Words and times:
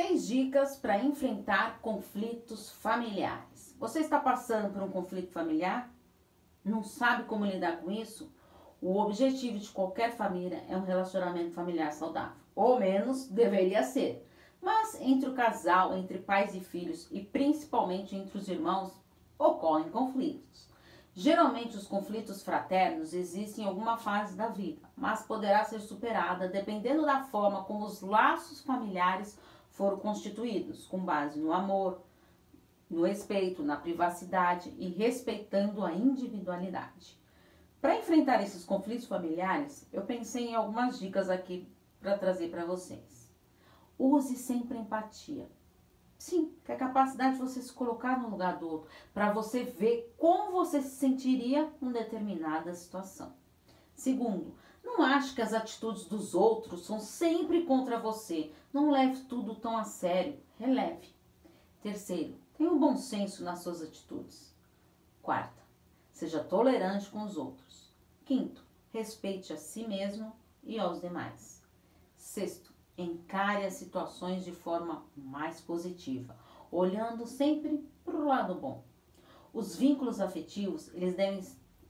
Seis 0.00 0.28
dicas 0.28 0.76
para 0.76 1.00
enfrentar 1.00 1.80
conflitos 1.80 2.70
familiares. 2.70 3.74
Você 3.80 3.98
está 3.98 4.20
passando 4.20 4.72
por 4.72 4.80
um 4.80 4.92
conflito 4.92 5.32
familiar? 5.32 5.92
Não 6.64 6.84
sabe 6.84 7.24
como 7.24 7.44
lidar 7.44 7.78
com 7.78 7.90
isso? 7.90 8.32
O 8.80 8.96
objetivo 8.96 9.58
de 9.58 9.68
qualquer 9.70 10.12
família 10.12 10.62
é 10.68 10.76
um 10.76 10.84
relacionamento 10.84 11.50
familiar 11.50 11.92
saudável, 11.92 12.36
ou 12.54 12.78
menos 12.78 13.26
deveria 13.26 13.82
ser. 13.82 14.24
Mas 14.62 14.96
entre 15.00 15.30
o 15.30 15.34
casal, 15.34 15.96
entre 15.96 16.18
pais 16.18 16.54
e 16.54 16.60
filhos 16.60 17.08
e 17.10 17.20
principalmente 17.20 18.14
entre 18.14 18.38
os 18.38 18.48
irmãos, 18.48 18.92
ocorrem 19.36 19.90
conflitos. 19.90 20.68
Geralmente 21.12 21.76
os 21.76 21.88
conflitos 21.88 22.44
fraternos 22.44 23.12
existem 23.12 23.64
em 23.64 23.66
alguma 23.66 23.96
fase 23.96 24.36
da 24.36 24.46
vida, 24.46 24.88
mas 24.96 25.24
poderá 25.24 25.64
ser 25.64 25.80
superada 25.80 26.46
dependendo 26.46 27.04
da 27.04 27.24
forma 27.24 27.64
como 27.64 27.84
os 27.84 28.00
laços 28.00 28.60
familiares 28.60 29.36
foram 29.78 29.96
constituídos, 29.96 30.88
com 30.88 30.98
base 30.98 31.38
no 31.38 31.52
amor, 31.52 32.02
no 32.90 33.04
respeito, 33.04 33.62
na 33.62 33.76
privacidade 33.76 34.74
e 34.76 34.88
respeitando 34.88 35.84
a 35.84 35.92
individualidade. 35.92 37.16
Para 37.80 37.96
enfrentar 37.96 38.42
esses 38.42 38.64
conflitos 38.64 39.06
familiares, 39.06 39.88
eu 39.92 40.02
pensei 40.02 40.48
em 40.48 40.54
algumas 40.56 40.98
dicas 40.98 41.30
aqui 41.30 41.68
para 42.00 42.18
trazer 42.18 42.50
para 42.50 42.64
vocês. 42.64 43.32
Use 43.96 44.34
sempre 44.34 44.76
empatia. 44.76 45.48
Sim, 46.18 46.52
que 46.64 46.72
é 46.72 46.74
a 46.74 46.78
capacidade 46.78 47.36
de 47.36 47.42
você 47.42 47.62
se 47.62 47.72
colocar 47.72 48.18
no 48.20 48.30
lugar 48.30 48.58
do 48.58 48.68
outro, 48.68 48.90
para 49.14 49.32
você 49.32 49.62
ver 49.62 50.12
como 50.18 50.50
você 50.50 50.82
se 50.82 50.96
sentiria 50.96 51.72
em 51.80 51.92
determinada 51.92 52.74
situação. 52.74 53.32
Segundo, 53.94 54.56
não 54.82 55.02
ache 55.02 55.34
que 55.34 55.42
as 55.42 55.52
atitudes 55.52 56.04
dos 56.06 56.34
outros 56.34 56.84
são 56.84 56.98
sempre 56.98 57.64
contra 57.64 58.00
você. 58.00 58.52
Não 58.72 58.90
leve 58.90 59.24
tudo 59.24 59.54
tão 59.54 59.76
a 59.76 59.84
sério. 59.84 60.38
Releve. 60.58 61.14
Terceiro, 61.80 62.36
tenha 62.56 62.70
um 62.70 62.78
bom 62.78 62.96
senso 62.96 63.44
nas 63.44 63.60
suas 63.60 63.80
atitudes. 63.80 64.52
Quarta, 65.22 65.62
seja 66.10 66.42
tolerante 66.42 67.08
com 67.10 67.22
os 67.22 67.36
outros. 67.36 67.92
Quinto, 68.24 68.64
respeite 68.92 69.52
a 69.52 69.56
si 69.56 69.86
mesmo 69.86 70.32
e 70.64 70.78
aos 70.78 71.00
demais. 71.00 71.62
Sexto, 72.16 72.74
encare 72.96 73.64
as 73.64 73.74
situações 73.74 74.44
de 74.44 74.52
forma 74.52 75.04
mais 75.16 75.60
positiva, 75.60 76.36
olhando 76.70 77.26
sempre 77.26 77.88
para 78.04 78.16
o 78.16 78.26
lado 78.26 78.56
bom. 78.56 78.82
Os 79.52 79.76
vínculos 79.76 80.20
afetivos, 80.20 80.92
eles 80.92 81.14
devem 81.14 81.40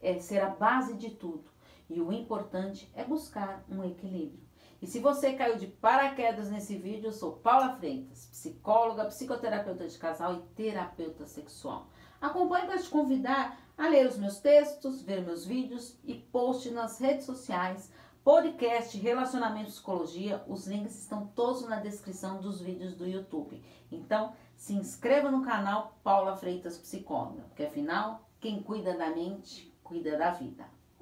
é, 0.00 0.18
ser 0.18 0.40
a 0.40 0.48
base 0.48 0.96
de 0.96 1.10
tudo 1.10 1.53
e 1.88 2.00
o 2.00 2.12
importante 2.12 2.90
é 2.94 3.04
buscar 3.04 3.64
um 3.68 3.84
equilíbrio. 3.84 4.44
E 4.80 4.86
se 4.86 4.98
você 4.98 5.32
caiu 5.32 5.56
de 5.56 5.66
paraquedas 5.66 6.50
nesse 6.50 6.76
vídeo, 6.76 7.08
eu 7.08 7.12
sou 7.12 7.32
Paula 7.32 7.76
Freitas, 7.76 8.26
psicóloga, 8.26 9.06
psicoterapeuta 9.06 9.86
de 9.88 9.96
casal 9.96 10.34
e 10.34 10.42
terapeuta 10.54 11.26
sexual. 11.26 11.88
Acompanhe 12.20 12.66
para 12.66 12.78
te 12.78 12.90
convidar 12.90 13.58
a 13.78 13.88
ler 13.88 14.06
os 14.06 14.18
meus 14.18 14.40
textos, 14.40 15.02
ver 15.02 15.22
meus 15.22 15.44
vídeos 15.46 15.98
e 16.04 16.14
post 16.14 16.70
nas 16.70 16.98
redes 16.98 17.24
sociais, 17.24 17.90
podcast 18.22 18.96
Relacionamento 18.98 19.70
Psicologia. 19.70 20.44
Os 20.46 20.66
links 20.66 21.00
estão 21.00 21.26
todos 21.28 21.66
na 21.68 21.80
descrição 21.80 22.40
dos 22.40 22.60
vídeos 22.60 22.94
do 22.94 23.06
YouTube. 23.06 23.62
Então, 23.90 24.34
se 24.56 24.74
inscreva 24.74 25.30
no 25.30 25.42
canal 25.42 25.98
Paula 26.04 26.36
Freitas 26.36 26.78
Psicóloga, 26.78 27.42
porque 27.44 27.64
afinal, 27.64 28.28
quem 28.40 28.62
cuida 28.62 28.96
da 28.96 29.10
mente, 29.10 29.74
cuida 29.82 30.16
da 30.16 30.30
vida. 30.30 30.64